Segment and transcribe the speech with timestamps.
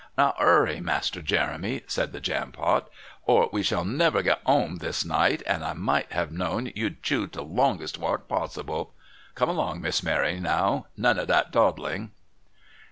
[0.17, 2.89] "Now 'urry, Master Jeremy," said the Jampot,
[3.27, 7.29] "or we shall never get 'ome this night, and I might have known you'd choose
[7.33, 8.95] the longest walk possible.
[9.35, 12.13] Come along, Miss Mary, now none of that dawdling."